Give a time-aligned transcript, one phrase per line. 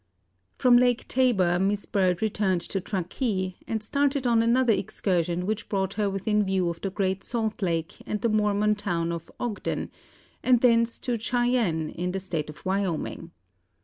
[0.55, 5.93] From Lake Tabor Miss Bird returned to Truckee, and started on another excursion which brought
[5.93, 9.91] her within view of the Great Salt Lake and the Mormon town of Ogden,
[10.41, 13.29] and thence to Cheyenne, in the State of Wyoming.